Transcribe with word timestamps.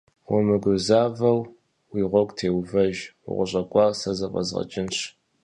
Умыгузэвэу 0.33 1.39
уи 1.91 2.01
гъуэгу 2.09 2.35
теувэж, 2.37 2.97
укъыщӏэкӏуар 3.29 3.93
сэ 3.99 4.11
зэфӏэзгъэкӏынщ. 4.17 4.97